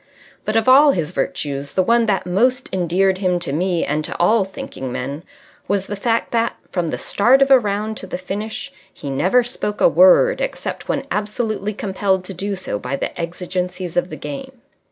[0.45, 4.17] But of all his virtues the one that most endeared him to me and to
[4.19, 5.21] all thinking men
[5.67, 9.43] was the fact that, from the start of a round to the finish, he never
[9.43, 14.17] spoke a word except when absolutely compelled to do so by the exigencies of the
[14.17, 14.53] game.